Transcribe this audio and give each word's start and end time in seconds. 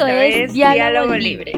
Esto, 0.00 0.08
es, 0.08 0.52
Diálogo, 0.54 1.14
Libre. 1.14 1.52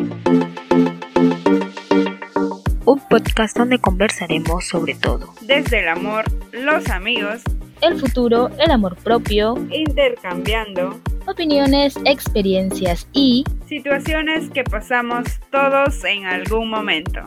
Un 2.85 3.01
podcast 3.09 3.57
donde 3.57 3.79
conversaremos 3.79 4.67
sobre 4.67 4.95
todo. 4.97 5.33
Desde 5.43 5.79
el 5.79 5.89
amor, 5.89 6.25
los 6.51 6.91
amigos, 6.91 7.43
el 7.83 8.01
futuro, 8.01 8.51
el 8.59 8.73
amor 8.73 8.97
propio, 8.97 9.55
intercambiando 9.71 11.01
opiniones, 11.29 11.97
experiencias 12.05 13.07
y 13.13 13.45
situaciones 13.69 14.51
que 14.51 14.65
pasamos 14.65 15.25
todos 15.53 16.05
en 16.05 16.27
algún 16.27 16.69
momento. 16.69 17.21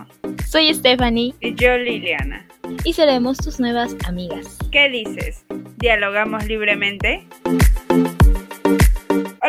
Soy 0.46 0.74
Stephanie 0.74 1.34
y 1.40 1.56
yo 1.56 1.78
Liliana. 1.78 2.46
Y 2.84 2.92
seremos 2.92 3.38
tus 3.38 3.62
nuevas 3.62 3.96
amigas. 4.06 4.58
¿Qué 4.70 4.90
dices? 4.90 5.46
¿Dialogamos 5.78 6.46
libremente? 6.46 7.26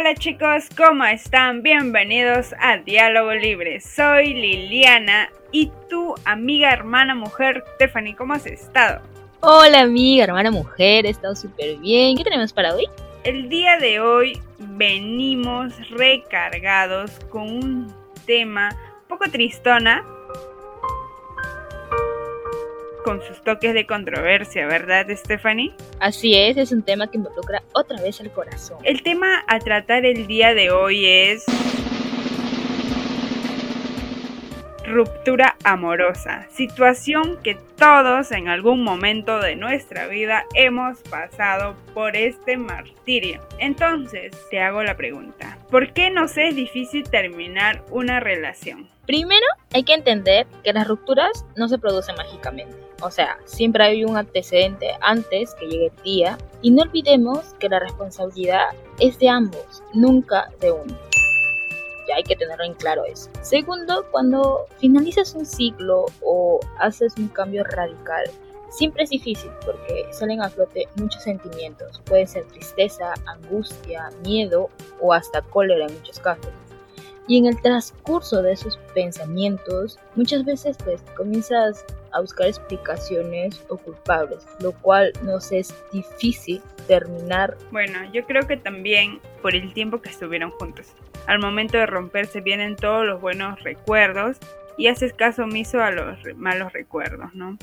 Hola 0.07 0.14
chicos, 0.14 0.68
¿cómo 0.77 1.04
están? 1.04 1.65
Bienvenidos 1.65 2.55
a 2.60 2.77
Diálogo 2.77 3.34
Libre. 3.34 3.80
Soy 3.80 4.34
Liliana 4.34 5.29
y 5.51 5.73
tu 5.91 6.15
amiga, 6.24 6.73
hermana, 6.73 7.16
mujer, 7.16 7.65
Stephanie. 7.74 8.15
¿Cómo 8.15 8.34
has 8.34 8.46
estado? 8.46 9.02
Hola 9.41 9.80
amiga, 9.80 10.23
hermana, 10.23 10.52
mujer, 10.52 11.06
he 11.06 11.09
estado 11.09 11.34
súper 11.34 11.79
bien. 11.79 12.16
¿Qué 12.16 12.23
tenemos 12.23 12.52
para 12.52 12.77
hoy? 12.77 12.84
El 13.24 13.48
día 13.48 13.79
de 13.79 13.98
hoy 13.98 14.41
venimos 14.59 15.73
recargados 15.91 17.10
con 17.29 17.43
un 17.43 17.93
tema 18.27 18.77
un 19.02 19.09
poco 19.09 19.29
tristona, 19.29 20.04
con 23.06 23.23
sus 23.23 23.41
toques 23.41 23.73
de 23.73 23.87
controversia, 23.87 24.66
¿verdad, 24.66 25.06
Stephanie? 25.15 25.73
Así 26.01 26.34
es, 26.34 26.56
es 26.56 26.73
un 26.73 26.83
tema 26.83 27.09
que 27.09 27.19
involucra 27.19 27.62
otra 27.73 28.02
vez 28.02 28.19
el 28.19 28.32
corazón. 28.32 28.79
El 28.82 29.05
tema 29.05 29.45
a 29.46 29.60
tratar 29.60 30.05
el 30.05 30.27
día 30.27 30.55
de 30.55 30.73
hoy 30.73 31.06
es 31.06 31.45
ruptura 34.84 35.57
amorosa, 35.62 36.49
situación 36.51 37.38
que 37.45 37.57
todos 37.77 38.32
en 38.32 38.49
algún 38.49 38.82
momento 38.82 39.38
de 39.38 39.54
nuestra 39.54 40.09
vida 40.09 40.45
hemos 40.54 40.99
pasado 41.02 41.77
por 41.95 42.16
este 42.16 42.57
martirio. 42.57 43.40
Entonces, 43.60 44.32
te 44.51 44.60
hago 44.60 44.82
la 44.82 44.96
pregunta, 44.96 45.59
¿por 45.71 45.93
qué 45.93 46.10
nos 46.10 46.37
es 46.37 46.57
difícil 46.57 47.09
terminar 47.09 47.84
una 47.93 48.18
relación? 48.18 48.88
Primero, 49.07 49.46
hay 49.73 49.84
que 49.84 49.95
entender 49.95 50.49
que 50.65 50.73
las 50.73 50.88
rupturas 50.88 51.45
no 51.54 51.68
se 51.68 51.79
producen 51.79 52.16
mágicamente. 52.16 52.85
O 53.02 53.11
sea, 53.11 53.39
siempre 53.45 53.85
hay 53.85 54.05
un 54.05 54.16
antecedente 54.16 54.93
antes 55.01 55.55
que 55.55 55.66
llegue 55.66 55.93
el 55.95 56.02
día 56.02 56.39
y 56.63 56.71
no 56.71 56.83
olvidemos 56.83 57.55
que 57.59 57.69
la 57.69 57.79
responsabilidad 57.79 58.71
es 58.99 59.19
de 59.19 59.29
ambos, 59.29 59.83
nunca 59.93 60.51
de 60.61 60.73
uno. 60.73 60.97
Ya 62.09 62.17
hay 62.17 62.23
que 62.23 62.37
tenerlo 62.37 62.65
en 62.65 62.74
claro 62.74 63.05
eso. 63.05 63.29
Segundo, 63.43 64.06
cuando 64.11 64.67
finalizas 64.78 65.34
un 65.34 65.44
ciclo 65.44 66.06
o 66.22 66.61
haces 66.78 67.15
un 67.19 67.28
cambio 67.28 67.65
radical, 67.65 68.25
siempre 68.71 69.05
es 69.05 69.11
difícil 69.11 69.50
porque 69.65 70.06
salen 70.12 70.41
a 70.41 70.49
flote 70.49 70.89
muchos 70.97 71.22
sentimientos. 71.22 72.00
Puede 72.06 72.27
ser 72.27 72.44
tristeza, 72.47 73.12
angustia, 73.27 74.11
miedo 74.25 74.71
o 75.00 75.12
hasta 75.12 75.43
cólera 75.43 75.87
en 75.87 75.94
muchos 75.94 76.21
casos. 76.21 76.50
Y 77.28 77.39
en 77.39 77.47
el 77.47 77.61
transcurso 77.61 78.41
de 78.41 78.53
esos 78.53 78.78
pensamientos, 78.94 79.99
muchas 80.15 80.44
veces 80.44 80.77
pues 80.84 81.03
comienzas 81.17 81.84
a 82.16 82.20
buscar 82.20 82.48
explicaciones 82.48 83.62
o 83.69 83.76
culpables, 83.76 84.47
lo 84.60 84.72
cual 84.72 85.12
nos 85.22 85.53
es 85.53 85.75
difícil 85.92 86.62
terminar. 86.88 87.56
Bueno, 87.70 87.98
yo 88.12 88.25
creo 88.25 88.47
que 88.47 88.56
también 88.56 89.20
por 89.42 89.54
el 89.54 89.72
tiempo 89.75 90.00
que 90.00 90.09
estuvieron 90.09 90.50
juntos. 90.50 90.94
Al 91.26 91.38
momento 91.38 91.76
de 91.76 91.87
romperse 91.87 92.41
vienen 92.41 92.76
todos 92.76 93.04
los 93.04 93.20
buenos 93.20 93.62
recuerdos 93.62 94.38
y 94.78 94.87
haces 94.88 95.12
caso 95.12 95.44
omiso 95.44 95.82
a 95.82 95.91
los 95.91 96.19
malos 96.37 96.72
recuerdos, 96.72 97.34
¿no? 97.34 97.59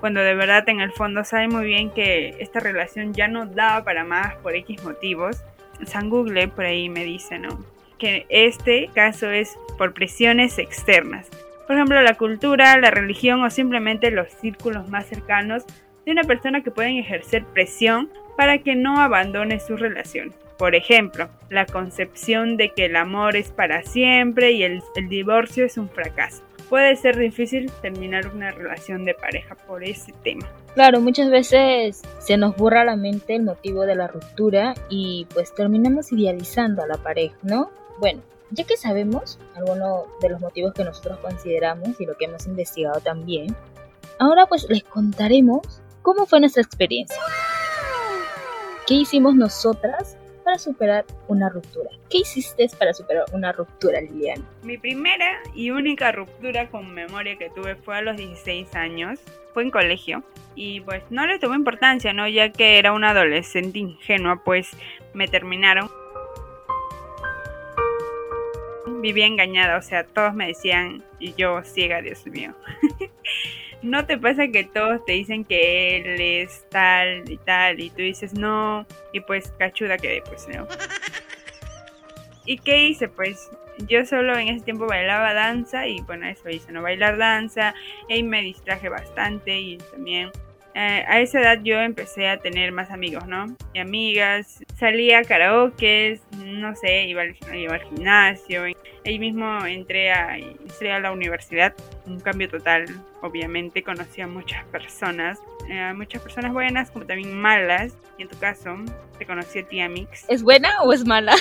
Cuando 0.00 0.20
de 0.20 0.34
verdad 0.34 0.68
en 0.68 0.80
el 0.80 0.92
fondo 0.92 1.24
sabe 1.24 1.48
muy 1.48 1.64
bien 1.64 1.90
que 1.90 2.36
esta 2.40 2.60
relación 2.60 3.14
ya 3.14 3.26
no 3.26 3.46
daba 3.46 3.84
para 3.84 4.04
más 4.04 4.36
por 4.36 4.54
X 4.54 4.84
motivos. 4.84 5.42
San 5.86 6.10
Google 6.10 6.48
por 6.48 6.66
ahí 6.66 6.88
me 6.88 7.04
dice, 7.04 7.38
¿no? 7.38 7.64
Que 7.98 8.26
este 8.28 8.90
caso 8.94 9.30
es 9.30 9.58
por 9.76 9.94
presiones 9.94 10.58
externas 10.58 11.28
por 11.68 11.76
ejemplo, 11.76 12.00
la 12.00 12.14
cultura, 12.14 12.78
la 12.78 12.90
religión 12.90 13.44
o 13.44 13.50
simplemente 13.50 14.10
los 14.10 14.32
círculos 14.32 14.88
más 14.88 15.04
cercanos 15.04 15.64
de 16.06 16.12
una 16.12 16.22
persona 16.22 16.62
que 16.62 16.70
pueden 16.70 16.96
ejercer 16.96 17.44
presión 17.44 18.08
para 18.38 18.56
que 18.56 18.74
no 18.74 18.98
abandone 18.98 19.60
su 19.60 19.76
relación. 19.76 20.32
Por 20.56 20.74
ejemplo, 20.74 21.28
la 21.50 21.66
concepción 21.66 22.56
de 22.56 22.70
que 22.70 22.86
el 22.86 22.96
amor 22.96 23.36
es 23.36 23.50
para 23.50 23.82
siempre 23.82 24.52
y 24.52 24.62
el, 24.62 24.82
el 24.96 25.10
divorcio 25.10 25.66
es 25.66 25.76
un 25.76 25.90
fracaso. 25.90 26.42
Puede 26.70 26.96
ser 26.96 27.18
difícil 27.18 27.70
terminar 27.82 28.28
una 28.28 28.50
relación 28.50 29.04
de 29.04 29.12
pareja 29.12 29.54
por 29.54 29.84
ese 29.84 30.14
tema. 30.24 30.48
Claro, 30.72 31.02
muchas 31.02 31.28
veces 31.28 32.00
se 32.18 32.38
nos 32.38 32.56
borra 32.56 32.82
la 32.86 32.96
mente 32.96 33.34
el 33.34 33.42
motivo 33.42 33.82
de 33.82 33.94
la 33.94 34.06
ruptura 34.08 34.72
y 34.88 35.26
pues 35.34 35.54
terminamos 35.54 36.12
idealizando 36.12 36.82
a 36.82 36.86
la 36.86 36.96
pareja, 36.96 37.36
¿no? 37.42 37.70
Bueno, 38.00 38.22
ya 38.50 38.64
que 38.64 38.76
sabemos 38.76 39.38
algunos 39.54 40.06
de 40.20 40.30
los 40.30 40.40
motivos 40.40 40.72
que 40.74 40.84
nosotros 40.84 41.18
consideramos 41.18 42.00
y 42.00 42.06
lo 42.06 42.16
que 42.16 42.26
hemos 42.26 42.46
investigado 42.46 43.00
también, 43.00 43.54
ahora 44.18 44.46
pues 44.46 44.66
les 44.68 44.84
contaremos 44.84 45.82
cómo 46.02 46.26
fue 46.26 46.40
nuestra 46.40 46.62
experiencia. 46.62 47.20
¿Qué 48.86 48.94
hicimos 48.94 49.34
nosotras 49.34 50.16
para 50.44 50.58
superar 50.58 51.04
una 51.26 51.50
ruptura? 51.50 51.90
¿Qué 52.08 52.18
hiciste 52.18 52.70
para 52.78 52.94
superar 52.94 53.26
una 53.32 53.52
ruptura, 53.52 54.00
Liliana? 54.00 54.42
Mi 54.62 54.78
primera 54.78 55.42
y 55.54 55.70
única 55.70 56.10
ruptura 56.10 56.70
con 56.70 56.94
memoria 56.94 57.36
que 57.36 57.50
tuve 57.50 57.76
fue 57.76 57.98
a 57.98 58.02
los 58.02 58.16
16 58.16 58.74
años. 58.74 59.20
Fue 59.52 59.64
en 59.64 59.70
colegio. 59.70 60.24
Y 60.54 60.80
pues 60.80 61.02
no 61.10 61.26
le 61.26 61.38
tuve 61.38 61.54
importancia, 61.54 62.14
¿no? 62.14 62.26
Ya 62.26 62.50
que 62.50 62.78
era 62.78 62.92
una 62.92 63.10
adolescente 63.10 63.78
ingenua, 63.78 64.42
pues 64.42 64.70
me 65.12 65.28
terminaron 65.28 65.90
vivía 69.00 69.26
engañada, 69.26 69.76
o 69.78 69.82
sea, 69.82 70.04
todos 70.04 70.34
me 70.34 70.48
decían, 70.48 71.02
y 71.18 71.34
yo 71.34 71.62
ciega, 71.64 72.02
Dios 72.02 72.26
mío. 72.26 72.54
¿No 73.82 74.06
te 74.06 74.18
pasa 74.18 74.48
que 74.48 74.64
todos 74.64 75.04
te 75.04 75.12
dicen 75.12 75.44
que 75.44 75.98
él 75.98 76.20
es 76.20 76.68
tal 76.68 77.30
y 77.30 77.36
tal 77.36 77.78
y 77.78 77.90
tú 77.90 77.98
dices 77.98 78.34
no 78.34 78.84
y 79.12 79.20
pues 79.20 79.52
cachuda 79.56 79.98
quedé 79.98 80.20
pues 80.22 80.48
no? 80.48 80.66
¿Y 82.44 82.58
qué 82.58 82.82
hice? 82.84 83.08
Pues 83.08 83.50
yo 83.86 84.04
solo 84.04 84.36
en 84.36 84.48
ese 84.48 84.64
tiempo 84.64 84.86
bailaba 84.86 85.32
danza 85.32 85.86
y 85.86 86.00
bueno, 86.00 86.26
eso 86.26 86.48
hice, 86.50 86.72
¿no? 86.72 86.82
Bailar 86.82 87.18
danza 87.18 87.72
y 88.08 88.22
me 88.24 88.42
distraje 88.42 88.88
bastante 88.88 89.60
y 89.60 89.76
también 89.76 90.32
eh, 90.80 91.04
a 91.08 91.20
esa 91.20 91.40
edad 91.40 91.58
yo 91.64 91.80
empecé 91.80 92.28
a 92.28 92.36
tener 92.36 92.70
más 92.70 92.92
amigos, 92.92 93.26
¿no? 93.26 93.56
Y 93.74 93.80
amigas, 93.80 94.62
salía 94.78 95.18
a 95.18 95.24
karaoke, 95.24 96.20
no 96.36 96.76
sé, 96.76 97.02
iba 97.02 97.22
al, 97.22 97.36
iba 97.52 97.74
al 97.74 97.82
gimnasio. 97.82 98.62
Ahí 99.04 99.18
mismo 99.18 99.66
entré 99.66 100.12
a, 100.12 100.38
entré 100.38 100.92
a 100.92 101.00
la 101.00 101.10
universidad, 101.10 101.74
un 102.06 102.20
cambio 102.20 102.48
total, 102.48 102.84
obviamente 103.22 103.82
conocí 103.82 104.20
a 104.20 104.28
muchas 104.28 104.64
personas, 104.66 105.40
eh, 105.68 105.92
muchas 105.96 106.22
personas 106.22 106.52
buenas 106.52 106.92
como 106.92 107.04
también 107.06 107.36
malas. 107.36 107.92
Y 108.16 108.22
en 108.22 108.28
tu 108.28 108.38
caso, 108.38 108.76
te 109.18 109.26
conocí 109.26 109.58
a 109.58 109.66
ti, 109.66 109.80
Amix. 109.80 110.26
¿Es 110.28 110.44
buena 110.44 110.80
o 110.82 110.92
es 110.92 111.04
mala? 111.04 111.34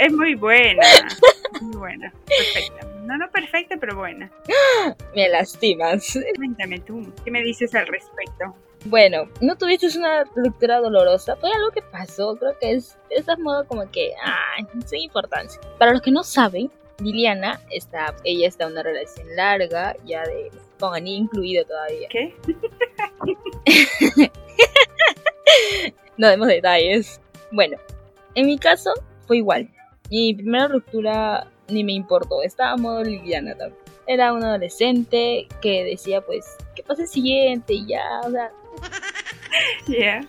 es 0.00 0.12
muy 0.12 0.34
buena, 0.34 0.82
muy 1.60 1.76
buena, 1.76 2.12
perfecta. 2.26 2.87
No, 3.08 3.16
no 3.16 3.30
perfecta, 3.30 3.74
pero 3.80 3.96
buena. 3.96 4.30
Me 5.16 5.30
lastimas. 5.30 6.18
Cuéntame 6.36 6.78
tú, 6.80 7.10
¿qué 7.24 7.30
me 7.30 7.42
dices 7.42 7.74
al 7.74 7.86
respecto? 7.86 8.54
Bueno, 8.84 9.30
no 9.40 9.56
tuviste 9.56 9.86
una 9.96 10.24
ruptura 10.36 10.78
dolorosa, 10.78 11.34
fue 11.36 11.50
algo 11.50 11.70
que 11.70 11.80
pasó, 11.80 12.36
creo 12.36 12.54
que 12.60 12.72
es 12.72 12.98
de 13.08 13.16
ese 13.16 13.34
modo 13.38 13.66
como 13.66 13.90
que, 13.90 14.12
ay, 14.22 14.66
sin 14.84 15.00
importancia. 15.00 15.58
Para 15.78 15.92
los 15.92 16.02
que 16.02 16.10
no 16.10 16.22
saben, 16.22 16.70
Liliana 16.98 17.62
está, 17.70 18.14
ella 18.24 18.46
está 18.46 18.64
en 18.64 18.72
una 18.72 18.82
relación 18.82 19.26
larga, 19.34 19.96
ya 20.04 20.22
de, 20.24 20.50
con 20.78 20.94
Ani 20.94 21.16
incluido 21.16 21.64
todavía. 21.64 22.08
¿Qué? 22.10 22.36
no 26.18 26.28
demos 26.28 26.48
detalles. 26.48 27.22
Bueno, 27.52 27.78
en 28.34 28.44
mi 28.44 28.58
caso 28.58 28.92
fue 29.26 29.38
igual. 29.38 29.66
Mi 30.10 30.34
primera 30.34 30.68
ruptura 30.68 31.50
ni 31.68 31.84
me 31.84 31.92
importó, 31.92 32.42
estaba 32.42 32.76
modo 32.76 33.02
liviana 33.02 33.54
también. 33.54 33.82
Era 34.06 34.32
un 34.32 34.42
adolescente 34.42 35.46
que 35.60 35.84
decía 35.84 36.20
pues, 36.22 36.56
¿qué 36.74 36.82
pasa 36.82 37.02
el 37.02 37.08
siguiente? 37.08 37.74
Y 37.74 37.86
ya, 37.86 38.20
o 38.24 38.30
sea... 38.30 38.50
Yeah. 39.86 40.28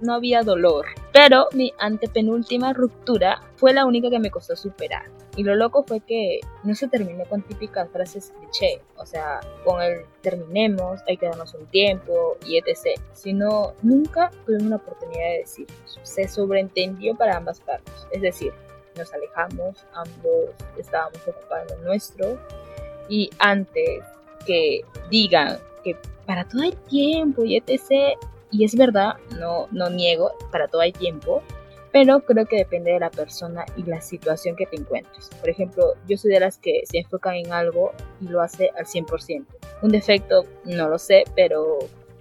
No 0.00 0.14
había 0.14 0.42
dolor. 0.42 0.86
Pero 1.12 1.46
mi 1.52 1.72
antepenúltima 1.78 2.72
ruptura 2.72 3.42
fue 3.56 3.74
la 3.74 3.84
única 3.84 4.08
que 4.10 4.18
me 4.18 4.30
costó 4.30 4.56
superar. 4.56 5.04
Y 5.36 5.44
lo 5.44 5.54
loco 5.54 5.84
fue 5.84 6.00
que 6.00 6.40
no 6.64 6.74
se 6.74 6.88
terminó 6.88 7.24
con 7.24 7.42
típicas 7.42 7.88
frases 7.90 8.32
cliché, 8.36 8.82
o 8.96 9.06
sea, 9.06 9.40
con 9.64 9.80
el 9.80 10.04
terminemos, 10.22 11.00
hay 11.06 11.16
que 11.16 11.26
darnos 11.26 11.54
un 11.54 11.66
tiempo 11.66 12.36
y 12.44 12.58
etc. 12.58 13.00
Sino 13.12 13.74
nunca 13.82 14.30
tuvimos 14.44 14.64
una 14.64 14.76
oportunidad 14.76 15.30
de 15.30 15.38
decirnos. 15.38 16.00
Se 16.02 16.26
sobreentendió 16.26 17.14
para 17.14 17.36
ambas 17.36 17.60
partes. 17.60 17.94
Es 18.10 18.22
decir, 18.22 18.52
nos 19.00 19.12
alejamos, 19.12 19.84
ambos 19.94 20.50
estábamos 20.78 21.20
ocupados 21.26 21.78
nuestro 21.80 22.38
y 23.08 23.30
antes 23.38 24.04
que 24.46 24.82
digan 25.10 25.58
que 25.82 25.96
para 26.26 26.44
todo 26.44 26.62
hay 26.62 26.72
tiempo 26.88 27.44
y 27.44 27.56
etc. 27.56 28.18
Y 28.52 28.64
es 28.64 28.76
verdad, 28.76 29.16
no, 29.38 29.68
no 29.72 29.90
niego, 29.90 30.32
para 30.50 30.68
todo 30.68 30.82
hay 30.82 30.92
tiempo, 30.92 31.42
pero 31.92 32.20
creo 32.20 32.46
que 32.46 32.58
depende 32.58 32.92
de 32.92 33.00
la 33.00 33.10
persona 33.10 33.64
y 33.76 33.82
la 33.82 34.00
situación 34.00 34.56
que 34.56 34.66
te 34.66 34.76
encuentres. 34.76 35.28
Por 35.40 35.48
ejemplo, 35.48 35.94
yo 36.06 36.16
soy 36.16 36.32
de 36.32 36.40
las 36.40 36.58
que 36.58 36.82
se 36.84 36.98
enfocan 36.98 37.34
en 37.34 37.52
algo 37.52 37.92
y 38.20 38.28
lo 38.28 38.40
hace 38.40 38.70
al 38.76 38.86
100%. 38.86 39.44
Un 39.82 39.90
defecto, 39.90 40.44
no 40.64 40.88
lo 40.88 40.98
sé, 40.98 41.24
pero 41.34 41.78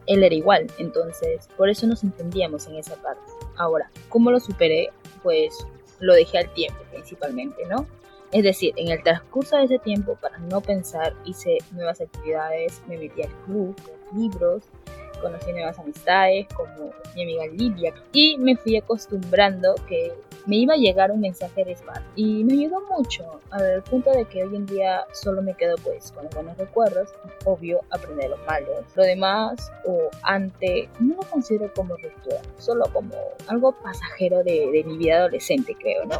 él 0.08 0.24
era 0.24 0.34
igual, 0.34 0.68
entonces 0.80 1.48
por 1.56 1.70
eso 1.70 1.86
nos 1.86 2.04
entendíamos 2.04 2.68
en 2.68 2.78
esa 2.78 2.96
parte. 2.96 3.22
Ahora, 3.58 3.92
¿cómo 4.10 4.32
lo 4.32 4.40
superé? 4.40 4.90
Pues 5.22 5.54
lo 6.00 6.14
dejé 6.14 6.40
al 6.40 6.54
tiempo 6.54 6.80
principalmente, 6.92 7.66
¿no? 7.68 7.88
Es 8.32 8.44
decir, 8.44 8.74
en 8.76 8.90
el 8.90 9.02
transcurso 9.02 9.58
de 9.58 9.64
ese 9.64 9.80
tiempo, 9.80 10.16
para 10.22 10.38
no 10.38 10.62
pensar, 10.62 11.16
hice 11.26 11.58
nuevas 11.72 12.00
actividades, 12.00 12.82
me 12.88 12.98
metí 12.98 13.24
al 13.24 13.32
club, 13.46 13.76
libros, 14.16 14.64
conocí 15.20 15.52
nuevas 15.52 15.80
amistades 15.80 16.48
como 16.56 16.92
mi 17.16 17.24
amiga 17.24 17.48
Lidia 17.48 17.94
y 18.14 18.38
me 18.38 18.56
fui 18.56 18.78
acostumbrando 18.78 19.76
que 19.88 20.14
me 20.46 20.58
iba 20.58 20.74
a 20.74 20.78
llegar 20.78 21.12
un 21.12 21.22
mensaje 21.22 21.66
de 21.66 21.74
spam 21.76 22.04
y 22.16 22.44
me 22.44 22.54
ayudó 22.54 22.82
mucho 22.90 23.40
al 23.52 23.84
punto 23.84 24.12
de 24.12 24.26
que 24.26 24.44
hoy 24.44 24.56
en 24.56 24.66
día 24.66 25.06
solo 25.14 25.42
me 25.42 25.54
quedo 25.54 25.76
pues 25.84 26.12
con 26.12 26.26
los 26.26 26.34
buenos 26.34 26.58
recuerdos 26.58 27.10
obvio 27.46 27.82
aprender 27.92 28.30
los 28.30 28.40
malos 28.46 28.84
lo 28.96 29.04
demás 29.04 29.72
o 29.86 30.10
ante 30.24 30.90
no 31.00 31.16
lo 31.16 31.22
considero 31.24 31.72
como 31.74 31.96
ruptura 31.98 32.42
solo 32.58 32.86
como 32.94 33.16
algo 33.48 33.72
pasajero 33.84 34.44
de, 34.44 34.70
de 34.72 34.84
mi 34.86 34.98
vida 34.98 35.18
adolescente 35.18 35.76
creo 35.80 36.06
no 36.06 36.20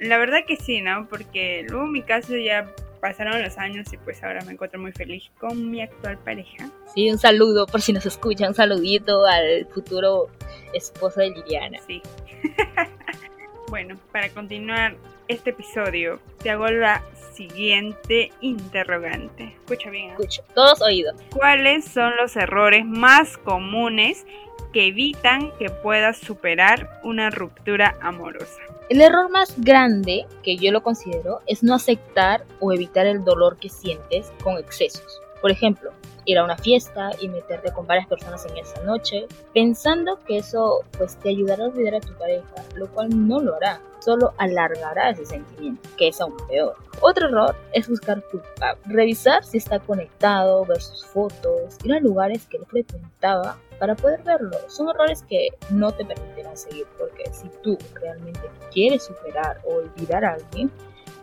la 0.00 0.18
verdad 0.18 0.38
que 0.46 0.56
sí 0.56 0.80
no 0.80 1.06
porque 1.08 1.64
luego 1.68 1.86
mi 1.86 2.02
caso 2.02 2.36
ya 2.36 2.72
pasaron 3.00 3.42
los 3.42 3.56
años 3.58 3.92
y 3.92 3.96
pues 3.96 4.22
ahora 4.22 4.44
me 4.44 4.52
encuentro 4.52 4.80
muy 4.80 4.92
feliz 4.92 5.24
con 5.38 5.70
mi 5.70 5.80
actual 5.80 6.18
pareja. 6.18 6.70
Sí, 6.94 7.10
un 7.10 7.18
saludo 7.18 7.66
por 7.66 7.80
si 7.80 7.92
nos 7.92 8.04
escuchan, 8.06 8.48
un 8.48 8.54
saludito 8.54 9.24
al 9.24 9.66
futuro 9.66 10.28
esposo 10.72 11.20
de 11.20 11.30
Liliana. 11.30 11.78
Sí. 11.86 12.02
bueno, 13.68 13.96
para 14.12 14.28
continuar 14.30 14.96
este 15.28 15.50
episodio, 15.50 16.20
te 16.42 16.50
hago 16.50 16.68
la 16.68 17.02
siguiente 17.34 18.32
interrogante. 18.40 19.56
Escucha 19.64 19.90
bien. 19.90 20.10
¿eh? 20.10 20.12
Escucho, 20.18 20.42
todos 20.54 20.82
oídos. 20.82 21.14
¿Cuáles 21.34 21.84
son 21.84 22.16
los 22.16 22.36
errores 22.36 22.84
más 22.84 23.38
comunes 23.38 24.26
que 24.72 24.88
evitan 24.88 25.52
que 25.58 25.70
puedas 25.70 26.18
superar 26.18 27.00
una 27.04 27.30
ruptura 27.30 27.96
amorosa? 28.00 28.60
El 28.88 29.02
error 29.02 29.30
más 29.30 29.54
grande 29.60 30.26
que 30.42 30.56
yo 30.56 30.72
lo 30.72 30.82
considero 30.82 31.40
es 31.46 31.62
no 31.62 31.74
aceptar 31.74 32.44
o 32.58 32.72
evitar 32.72 33.06
el 33.06 33.22
dolor 33.22 33.58
que 33.58 33.68
sientes 33.68 34.32
con 34.42 34.56
excesos. 34.56 35.20
Por 35.40 35.50
ejemplo, 35.50 35.92
ir 36.28 36.38
a 36.38 36.44
una 36.44 36.58
fiesta 36.58 37.10
y 37.20 37.28
meterte 37.28 37.72
con 37.72 37.86
varias 37.86 38.06
personas 38.06 38.44
en 38.44 38.58
esa 38.58 38.82
noche, 38.82 39.26
pensando 39.54 40.18
que 40.26 40.38
eso 40.38 40.84
pues 40.96 41.16
te 41.16 41.30
ayudará 41.30 41.64
a 41.64 41.68
olvidar 41.68 41.96
a 41.96 42.00
tu 42.00 42.12
pareja, 42.18 42.44
lo 42.74 42.86
cual 42.88 43.08
no 43.28 43.40
lo 43.40 43.54
hará, 43.56 43.80
solo 44.00 44.34
alargará 44.36 45.10
ese 45.10 45.24
sentimiento, 45.24 45.88
que 45.96 46.08
es 46.08 46.20
aún 46.20 46.36
peor. 46.46 46.76
Otro 47.00 47.28
error 47.28 47.56
es 47.72 47.88
buscar 47.88 48.22
culpable, 48.30 48.78
revisar 48.84 49.42
si 49.42 49.56
está 49.56 49.78
conectado, 49.78 50.66
ver 50.66 50.82
sus 50.82 51.06
fotos, 51.06 51.78
ir 51.82 51.94
a 51.94 52.00
lugares 52.00 52.46
que 52.46 52.58
él 52.58 52.66
frecuentaba 52.66 53.56
para 53.78 53.94
poder 53.94 54.22
verlo. 54.22 54.58
Son 54.68 54.88
errores 54.90 55.24
que 55.28 55.48
no 55.70 55.92
te 55.92 56.04
permitirán 56.04 56.56
seguir 56.56 56.86
porque 56.98 57.24
si 57.32 57.48
tú 57.62 57.78
realmente 57.94 58.50
quieres 58.70 59.04
superar 59.04 59.60
o 59.64 59.76
olvidar 59.76 60.24
a 60.26 60.34
alguien, 60.34 60.70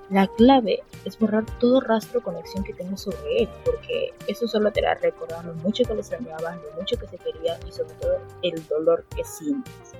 la 0.09 0.27
clave 0.27 0.83
es 1.03 1.17
borrar 1.17 1.45
todo 1.59 1.81
rastro 1.81 2.19
o 2.19 2.23
conexión 2.23 2.63
que 2.63 2.73
tengas 2.73 3.01
sobre 3.01 3.43
él, 3.43 3.49
porque 3.63 4.13
eso 4.27 4.47
solo 4.47 4.71
te 4.71 4.85
hará 4.85 4.99
recordar 4.99 5.45
lo 5.45 5.53
mucho 5.55 5.83
que 5.83 5.93
le 5.93 6.01
extrañabas, 6.01 6.57
lo 6.57 6.71
mucho 6.79 6.97
que 6.97 7.07
se 7.07 7.17
quería 7.17 7.59
y 7.67 7.71
sobre 7.71 7.93
todo 7.95 8.19
el 8.41 8.67
dolor 8.67 9.05
que 9.15 9.23
sientes. 9.23 9.93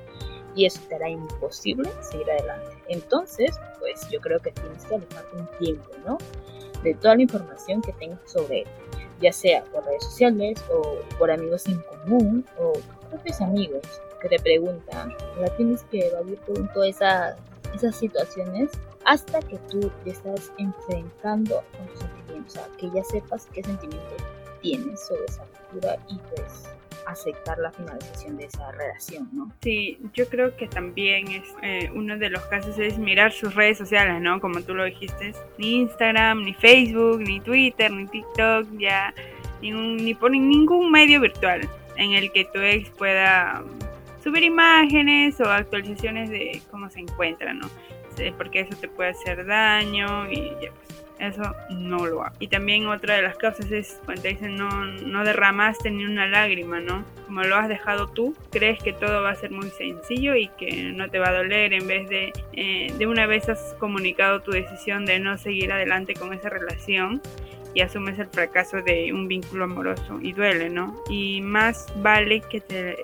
Y 0.55 0.65
eso 0.65 0.79
te 0.87 0.95
hará 0.95 1.09
imposible 1.09 1.89
seguir 2.01 2.29
adelante. 2.31 2.77
Entonces, 2.87 3.51
pues 3.79 4.07
yo 4.09 4.21
creo 4.21 4.39
que 4.39 4.51
tienes 4.51 4.85
que 4.85 4.95
alejarte 4.95 5.35
un 5.35 5.47
tiempo, 5.57 5.89
¿no? 6.05 6.17
De 6.83 6.93
toda 6.93 7.15
la 7.15 7.23
información 7.23 7.81
que 7.81 7.91
tengas 7.93 8.19
sobre 8.25 8.61
él 8.61 8.67
ya 9.21 9.31
sea 9.31 9.63
por 9.65 9.85
redes 9.85 10.03
sociales 10.03 10.63
o 10.71 10.99
por 11.17 11.31
amigos 11.31 11.65
en 11.67 11.81
común 11.81 12.45
o 12.59 12.73
propios 13.09 13.41
amigos 13.41 13.81
que 14.21 14.29
te 14.29 14.39
preguntan, 14.39 15.13
la 15.39 15.47
tienes 15.55 15.83
que 15.83 16.07
evaluar 16.07 16.37
por 16.45 16.73
todas 16.73 16.95
esas 17.73 17.95
situaciones 17.95 18.71
hasta 19.05 19.39
que 19.39 19.57
tú 19.69 19.91
te 20.03 20.11
estás 20.11 20.51
enfrentando 20.57 21.63
con 21.77 21.87
tus 21.87 21.99
sentimientos, 21.99 22.55
o 22.55 22.59
sea, 22.59 22.67
que 22.77 22.89
ya 22.91 23.03
sepas 23.03 23.47
qué 23.53 23.63
sentimientos 23.63 24.23
tienes 24.61 25.07
sobre 25.07 25.25
esa 25.25 25.43
cultura 25.45 25.97
y 26.09 26.17
pues 26.35 26.67
aceptar 27.05 27.59
la 27.59 27.71
finalización 27.71 28.37
de 28.37 28.45
esa 28.45 28.71
relación, 28.71 29.29
¿no? 29.31 29.51
Sí, 29.61 29.99
yo 30.13 30.27
creo 30.27 30.55
que 30.55 30.67
también 30.67 31.27
es 31.27 31.43
eh, 31.61 31.91
uno 31.93 32.17
de 32.17 32.31
los 32.31 32.41
casos 32.45 32.77
es 32.79 32.97
mirar 32.97 33.31
sus 33.31 33.53
redes 33.53 33.77
sociales, 33.77 34.19
¿no? 34.21 34.39
Como 34.41 34.61
tú 34.61 34.73
lo 34.73 34.85
dijiste, 34.85 35.33
ni 35.59 35.81
Instagram, 35.81 36.43
ni 36.43 36.53
Facebook, 36.55 37.19
ni 37.19 37.39
Twitter, 37.39 37.91
ni 37.91 38.07
TikTok, 38.07 38.67
ya 38.79 39.13
ni, 39.61 39.71
ni 39.71 40.15
por 40.15 40.31
ningún 40.31 40.91
medio 40.91 41.21
virtual 41.21 41.69
en 41.97 42.13
el 42.13 42.31
que 42.31 42.45
tu 42.45 42.59
ex 42.59 42.89
pueda 42.89 43.63
subir 44.25 44.43
imágenes 44.43 45.39
o 45.39 45.45
actualizaciones 45.45 46.31
de 46.31 46.59
cómo 46.71 46.89
se 46.89 46.99
encuentra, 46.99 47.53
¿no? 47.53 47.69
Porque 48.37 48.61
eso 48.61 48.75
te 48.79 48.87
puede 48.87 49.11
hacer 49.11 49.45
daño 49.45 50.29
y 50.31 50.49
ya 50.61 50.71
pues 50.71 50.95
eso 51.19 51.43
no 51.69 52.07
lo 52.07 52.23
hago. 52.23 52.35
Y 52.39 52.47
también 52.47 52.87
otra 52.87 53.15
de 53.15 53.21
las 53.21 53.37
causas 53.37 53.71
es 53.71 54.01
cuando 54.03 54.23
te 54.23 54.29
dicen 54.29 54.55
no, 54.55 54.85
no 54.85 55.23
derramaste 55.23 55.91
ni 55.91 56.05
una 56.05 56.27
lágrima, 56.27 56.79
¿no? 56.79 57.05
Como 57.27 57.43
lo 57.43 57.55
has 57.55 57.69
dejado 57.69 58.07
tú, 58.07 58.35
crees 58.51 58.81
que 58.81 58.93
todo 58.93 59.21
va 59.21 59.29
a 59.29 59.35
ser 59.35 59.51
muy 59.51 59.69
sencillo 59.69 60.35
y 60.35 60.47
que 60.57 60.91
no 60.91 61.09
te 61.09 61.19
va 61.19 61.29
a 61.29 61.33
doler 61.33 61.73
en 61.73 61.87
vez 61.87 62.09
de 62.09 62.33
eh, 62.53 62.91
de 62.97 63.07
una 63.07 63.27
vez 63.27 63.47
has 63.47 63.75
comunicado 63.79 64.41
tu 64.41 64.51
decisión 64.51 65.05
de 65.05 65.19
no 65.19 65.37
seguir 65.37 65.71
adelante 65.71 66.15
con 66.15 66.33
esa 66.33 66.49
relación 66.49 67.21
y 67.75 67.81
asumes 67.81 68.17
el 68.17 68.27
fracaso 68.27 68.81
de 68.81 69.13
un 69.13 69.27
vínculo 69.27 69.65
amoroso 69.65 70.19
y 70.21 70.33
duele, 70.33 70.69
¿no? 70.69 70.95
Y 71.09 71.41
más 71.41 71.93
vale 72.01 72.41
que 72.41 72.61
te 72.61 72.95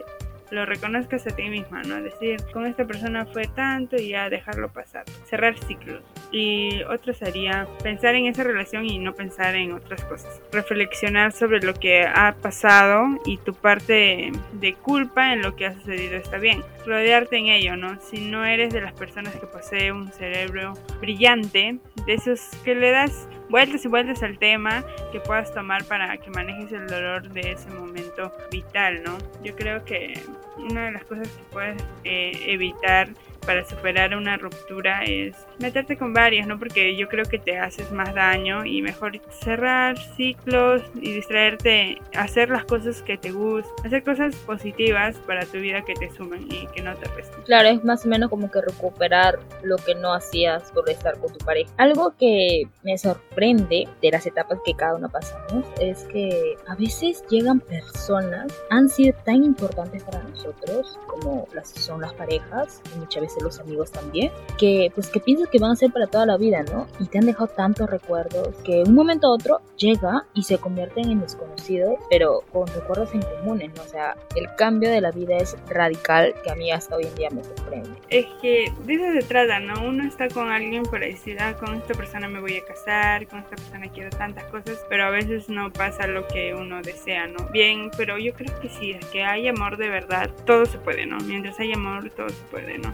lo 0.52 0.66
reconozcas 0.66 1.26
a 1.28 1.36
ti 1.36 1.50
misma, 1.50 1.82
¿no? 1.84 2.02
Decir, 2.02 2.40
con 2.54 2.66
esta 2.66 2.86
persona 2.86 3.26
fue 3.26 3.48
tanto 3.48 3.96
y 3.96 4.10
ya 4.10 4.30
dejarlo 4.30 4.72
pasar. 4.72 5.06
Cerrar 5.26 5.58
ciclos. 5.58 6.04
Y 6.32 6.82
otro 6.84 7.14
sería 7.14 7.68
pensar 7.84 8.16
en 8.16 8.26
esa 8.26 8.44
relación 8.44 8.86
y 8.86 9.00
no 9.00 9.14
pensar 9.14 9.56
en 9.56 9.74
otras 9.74 10.04
cosas. 10.06 10.42
Reflexionar 10.52 11.34
sobre 11.34 11.62
lo 11.62 11.74
que 11.74 12.04
ha 12.04 12.36
pasado 12.42 13.06
y 13.26 13.38
tu 13.38 13.54
parte 13.54 14.32
de 14.54 14.74
culpa 14.76 15.34
en 15.34 15.42
lo 15.42 15.56
que 15.56 15.66
ha 15.66 15.74
sucedido 15.74 16.16
está 16.16 16.38
bien. 16.38 16.64
Rodearte 16.86 17.38
en 17.38 17.48
ello, 17.48 17.76
¿no? 17.76 18.00
Si 18.02 18.22
no 18.22 18.46
eres 18.46 18.74
de 18.74 18.82
las 18.82 18.94
personas 18.94 19.36
que 19.36 19.46
posee 19.46 19.92
un 19.92 20.12
cerebro 20.12 20.74
brillante, 21.02 21.80
de 22.06 22.14
esos 22.14 22.40
que 22.64 22.76
le 22.76 22.92
das 22.92 23.28
vueltas 23.50 23.84
y 23.86 23.88
vueltas 23.90 24.24
al 24.24 24.40
tema 24.40 24.84
que 25.12 25.20
puedas 25.20 25.54
tomar 25.54 25.84
para 25.86 26.18
que 26.18 26.30
manejes 26.32 26.72
el 26.72 26.88
dolor 26.88 27.30
de 27.30 27.52
ese 27.52 27.70
momento 27.70 28.32
vital, 28.50 29.04
¿no? 29.04 29.18
Yo 29.44 29.56
creo 29.56 29.84
que 29.84 30.20
una 30.58 30.86
de 30.86 30.92
las 30.94 31.04
cosas 31.04 31.28
que 31.28 31.44
puedes 31.52 31.84
eh, 32.04 32.32
evitar 32.48 33.10
para 33.46 33.66
superar 33.66 34.16
una 34.16 34.38
ruptura 34.38 35.04
es 35.04 35.36
meterte 35.60 35.98
con 35.98 36.14
varias, 36.14 36.48
¿no? 36.48 36.60
Porque 36.60 36.96
yo 36.96 37.08
creo 37.08 37.26
que 37.26 37.40
te 37.40 37.58
haces 37.58 37.92
más 37.92 38.14
daño 38.14 38.66
y 38.66 38.82
mejor 38.82 39.20
cerrar 39.30 39.98
ciclos 40.16 40.82
y 40.96 41.14
distraerte, 41.14 41.98
hacer 42.16 42.50
las 42.50 42.66
cosas 42.66 43.02
que 43.02 43.18
te 43.18 43.32
gustan, 43.32 43.86
hacer 43.86 44.04
cosas 44.04 44.36
positivas 44.36 45.16
para 45.28 45.46
tu 45.46 45.58
vida 45.58 45.82
que 45.84 45.94
te 45.94 46.10
sumen 46.12 46.48
y 46.52 46.68
que 46.68 46.82
no 46.82 46.96
te 46.96 47.10
resten. 47.16 47.42
Claro, 47.44 47.70
es 47.70 47.84
más 47.84 48.06
o 48.06 48.10
menos 48.10 48.30
como 48.30 48.50
que 48.52 48.62
recuperar 48.62 49.40
lo 49.64 49.78
que 49.78 49.96
no 49.96 50.14
hacías 50.14 50.72
por 50.72 50.90
estar 50.90 51.18
con 51.20 51.34
tu 51.34 51.44
pareja. 51.44 51.72
Algo 51.78 52.16
que 52.18 52.64
me 52.84 52.98
sorprende 52.98 53.88
de 54.02 54.12
las 54.12 54.26
etapas 54.26 54.60
que 54.66 54.74
cada 54.74 54.96
uno 54.96 55.10
pasamos 55.10 55.66
es 55.80 56.04
que 56.06 56.56
a 56.68 56.76
veces 56.76 57.24
llegan 57.30 57.60
personas, 57.60 58.54
han 58.70 58.90
sido 58.90 59.16
tan 59.26 59.44
importantes 59.44 60.04
para 60.04 60.24
nosotros 60.24 61.00
como 61.08 61.48
las 61.54 61.70
son 61.70 62.02
las 62.02 62.14
parejas 62.14 62.82
y 62.96 63.00
muchas 63.00 63.22
veces 63.22 63.31
los 63.42 63.60
amigos 63.60 63.92
también, 63.92 64.32
que 64.58 64.92
pues 64.94 65.10
que 65.10 65.20
piensas 65.20 65.50
que 65.50 65.60
van 65.60 65.72
a 65.72 65.76
ser 65.76 65.92
para 65.92 66.08
toda 66.08 66.26
la 66.26 66.38
vida, 66.38 66.64
¿no? 66.64 66.88
Y 67.00 67.06
te 67.06 67.18
han 67.18 67.26
dejado 67.26 67.48
tantos 67.48 67.90
recuerdos 67.90 68.50
que 68.64 68.84
un 68.84 68.94
momento 68.94 69.28
a 69.28 69.32
otro 69.32 69.62
llega 69.78 70.26
y 70.34 70.44
se 70.44 70.58
convierten 70.58 71.10
en 71.10 71.22
desconocidos, 71.22 71.96
pero 72.10 72.42
con 72.52 72.68
recuerdos 72.68 73.14
en 73.14 73.22
comunes, 73.22 73.72
¿no? 73.76 73.84
O 73.84 73.88
sea, 73.88 74.16
el 74.36 74.48
cambio 74.58 74.90
de 74.90 75.02
la 75.02 75.12
vida 75.12 75.38
es 75.38 75.56
radical 75.68 76.34
que 76.44 76.52
a 76.52 76.56
mí 76.56 76.72
hasta 76.72 76.96
hoy 76.96 77.06
en 77.06 77.16
día 77.16 77.30
me 77.30 77.44
sorprende. 77.44 77.90
Es 78.10 78.26
que 78.42 78.72
de 78.86 78.94
eso 78.94 79.06
se 79.22 79.28
trata, 79.28 79.60
¿no? 79.60 79.88
Uno 79.88 80.06
está 80.06 80.28
con 80.30 80.52
alguien 80.52 80.84
para 80.84 81.06
decir, 81.06 81.38
ah, 81.40 81.56
con 81.56 81.76
esta 81.76 81.94
persona 81.94 82.28
me 82.28 82.40
voy 82.40 82.58
a 82.58 82.66
casar, 82.66 83.28
con 83.28 83.40
esta 83.40 83.56
persona 83.56 83.92
quiero 83.92 84.10
tantas 84.10 84.44
cosas, 84.46 84.80
pero 84.90 85.06
a 85.06 85.10
veces 85.10 85.50
no 85.50 85.72
pasa 85.72 86.08
lo 86.08 86.28
que 86.28 86.54
uno 86.54 86.82
desea, 86.82 87.28
¿no? 87.28 87.48
Bien, 87.52 87.90
pero 87.98 88.18
yo 88.18 88.34
creo 88.34 88.60
que 88.60 88.70
sí, 88.70 88.92
es 88.92 89.06
que 89.08 89.24
hay 89.24 89.48
amor 89.48 89.78
de 89.78 89.90
verdad, 89.90 90.30
todo 90.46 90.66
se 90.66 90.78
puede, 90.78 91.06
¿no? 91.06 91.18
Mientras 91.20 91.60
hay 91.60 91.74
amor, 91.74 92.10
todo 92.12 92.30
se 92.30 92.44
puede, 92.46 92.78
¿no? 92.78 92.94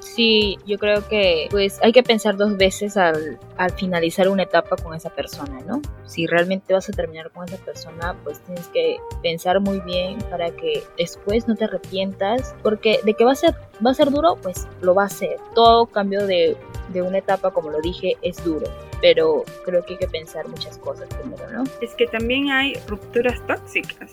Sí, 0.00 0.58
yo 0.66 0.78
creo 0.78 1.06
que 1.08 1.48
pues 1.50 1.78
hay 1.82 1.92
que 1.92 2.02
pensar 2.02 2.36
dos 2.36 2.56
veces 2.56 2.96
al, 2.96 3.38
al 3.56 3.72
finalizar 3.72 4.28
una 4.28 4.44
etapa 4.44 4.76
con 4.76 4.94
esa 4.94 5.10
persona, 5.10 5.60
¿no? 5.66 5.80
Si 6.04 6.26
realmente 6.26 6.72
vas 6.74 6.88
a 6.88 6.92
terminar 6.92 7.30
con 7.30 7.44
esa 7.44 7.56
persona, 7.58 8.16
pues 8.24 8.40
tienes 8.40 8.66
que 8.68 8.98
pensar 9.22 9.60
muy 9.60 9.80
bien 9.80 10.18
para 10.30 10.50
que 10.50 10.82
después 10.98 11.48
no 11.48 11.56
te 11.56 11.64
arrepientas, 11.64 12.54
porque 12.62 13.00
de 13.04 13.14
que 13.14 13.24
va 13.24 13.32
a 13.32 13.36
ser, 13.36 13.54
va 13.84 13.90
a 13.90 13.94
ser 13.94 14.10
duro, 14.10 14.36
pues 14.42 14.66
lo 14.80 14.94
va 14.94 15.04
a 15.04 15.08
ser. 15.08 15.36
Todo 15.54 15.86
cambio 15.86 16.26
de, 16.26 16.56
de 16.92 17.02
una 17.02 17.18
etapa, 17.18 17.50
como 17.50 17.70
lo 17.70 17.80
dije, 17.80 18.16
es 18.22 18.42
duro 18.44 18.66
pero 19.00 19.44
creo 19.64 19.84
que 19.84 19.94
hay 19.94 19.98
que 19.98 20.08
pensar 20.08 20.46
muchas 20.48 20.78
cosas 20.78 21.08
primero, 21.08 21.50
¿no? 21.50 21.64
Es 21.80 21.94
que 21.94 22.06
también 22.06 22.50
hay 22.50 22.74
rupturas 22.86 23.44
tóxicas. 23.46 24.12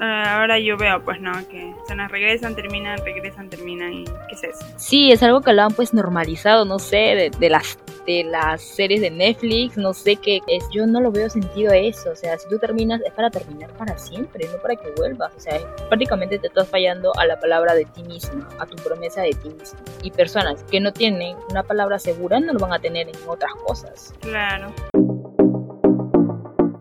ahora 0.00 0.58
yo 0.58 0.76
veo, 0.76 1.02
pues, 1.04 1.20
¿no? 1.20 1.32
Que 1.48 1.74
se 1.86 1.94
nos 1.94 2.10
regresan, 2.10 2.54
terminan, 2.54 2.98
regresan, 3.04 3.48
terminan 3.48 3.92
y 3.92 4.04
¿qué 4.04 4.34
es 4.34 4.44
eso? 4.44 4.64
Sí, 4.76 5.12
es 5.12 5.22
algo 5.22 5.40
que 5.40 5.52
lo 5.52 5.62
han 5.62 5.72
pues 5.72 5.94
normalizado, 5.94 6.64
no 6.64 6.78
sé, 6.78 7.30
de, 7.38 7.50
las 7.50 7.78
de 8.06 8.24
las 8.24 8.62
series 8.62 9.00
de 9.00 9.10
Netflix, 9.10 9.76
no 9.76 9.92
sé 9.92 10.16
qué 10.16 10.40
es, 10.46 10.64
yo 10.72 10.86
no 10.86 11.00
lo 11.00 11.10
veo 11.10 11.28
sentido 11.30 11.72
a 11.72 11.76
eso, 11.76 12.10
o 12.10 12.16
sea, 12.16 12.38
si 12.38 12.48
tú 12.48 12.58
terminas 12.58 13.00
es 13.04 13.12
para 13.12 13.30
terminar 13.30 13.70
para 13.74 13.96
siempre, 13.98 14.48
no 14.48 14.60
para 14.60 14.76
que 14.76 14.90
vuelvas, 14.96 15.32
o 15.36 15.40
sea, 15.40 15.58
prácticamente 15.88 16.38
te 16.38 16.48
estás 16.48 16.68
fallando 16.68 17.12
a 17.16 17.26
la 17.26 17.38
palabra 17.38 17.74
de 17.74 17.84
ti 17.86 18.02
mismo, 18.02 18.44
a 18.58 18.66
tu 18.66 18.76
promesa 18.82 19.22
de 19.22 19.30
ti 19.30 19.48
mismo. 19.48 19.78
Y 20.02 20.10
personas 20.10 20.62
que 20.64 20.80
no 20.80 20.92
tienen 20.92 21.36
una 21.50 21.62
palabra 21.62 21.98
segura 21.98 22.40
no 22.40 22.52
lo 22.52 22.58
van 22.58 22.72
a 22.72 22.78
tener 22.78 23.08
en 23.08 23.16
otras 23.26 23.52
cosas. 23.66 24.14
Claro. 24.20 24.72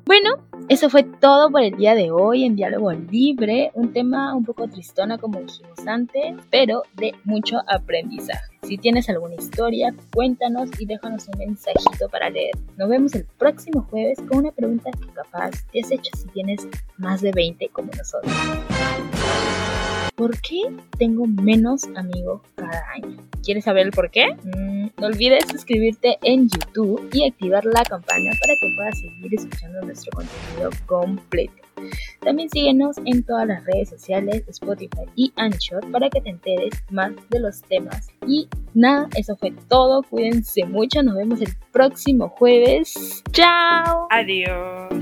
Bueno, 0.05 0.50
eso 0.71 0.89
fue 0.89 1.03
todo 1.03 1.51
por 1.51 1.63
el 1.63 1.75
día 1.75 1.95
de 1.95 2.11
hoy 2.11 2.45
en 2.45 2.55
Diálogo 2.55 2.93
Libre, 2.93 3.71
un 3.73 3.91
tema 3.91 4.33
un 4.33 4.45
poco 4.45 4.69
tristona 4.69 5.17
como 5.17 5.41
dijimos 5.41 5.85
antes, 5.85 6.33
pero 6.49 6.83
de 6.95 7.13
mucho 7.25 7.57
aprendizaje. 7.67 8.57
Si 8.61 8.77
tienes 8.77 9.09
alguna 9.09 9.35
historia, 9.35 9.93
cuéntanos 10.13 10.69
y 10.79 10.85
déjanos 10.85 11.27
un 11.27 11.39
mensajito 11.39 12.07
para 12.09 12.29
leer. 12.29 12.53
Nos 12.77 12.87
vemos 12.87 13.13
el 13.15 13.25
próximo 13.37 13.85
jueves 13.89 14.17
con 14.29 14.37
una 14.37 14.51
pregunta 14.53 14.91
que 14.91 15.07
capaz 15.07 15.51
te 15.73 15.81
has 15.81 15.91
hecho 15.91 16.09
si 16.15 16.29
tienes 16.29 16.65
más 16.95 17.19
de 17.19 17.33
20 17.33 17.67
como 17.73 17.91
nosotros. 17.91 18.31
¿Por 20.21 20.39
qué 20.39 20.61
tengo 20.99 21.25
menos 21.25 21.85
amigos 21.95 22.43
cada 22.53 22.85
año? 22.91 23.17
¿Quieres 23.43 23.63
saber 23.63 23.87
el 23.87 23.91
por 23.91 24.11
qué? 24.11 24.35
Mm, 24.55 24.89
no 25.01 25.07
olvides 25.07 25.45
suscribirte 25.49 26.19
en 26.21 26.47
YouTube 26.47 27.09
y 27.11 27.27
activar 27.27 27.65
la 27.65 27.83
campana 27.83 28.29
para 28.39 28.53
que 28.53 28.71
puedas 28.75 28.99
seguir 28.99 29.33
escuchando 29.33 29.81
nuestro 29.81 30.11
contenido 30.11 30.69
completo. 30.85 31.55
También 32.19 32.51
síguenos 32.51 32.97
en 33.03 33.23
todas 33.23 33.47
las 33.47 33.65
redes 33.65 33.89
sociales, 33.89 34.43
Spotify 34.47 35.05
y 35.15 35.33
Anchor 35.37 35.89
para 35.89 36.07
que 36.11 36.21
te 36.21 36.29
enteres 36.29 36.83
más 36.91 37.13
de 37.31 37.39
los 37.39 37.63
temas. 37.63 38.09
Y 38.27 38.47
nada, 38.75 39.09
eso 39.15 39.35
fue 39.37 39.51
todo. 39.69 40.03
Cuídense 40.03 40.65
mucho. 40.65 41.01
Nos 41.01 41.15
vemos 41.15 41.41
el 41.41 41.49
próximo 41.71 42.29
jueves. 42.29 43.23
¡Chao! 43.31 44.05
Adiós. 44.11 44.93